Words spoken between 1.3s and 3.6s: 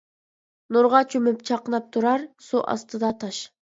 چاقناپ تۇرار، سۇ ئاستىدا تاش.